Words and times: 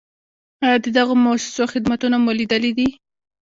آیا 0.65 0.77
د 0.85 0.87
دغو 0.97 1.13
مؤسسو 1.25 1.63
خدمتونه 1.73 2.15
مو 2.23 2.31
لیدلي 2.39 2.71
دي؟ 2.77 2.87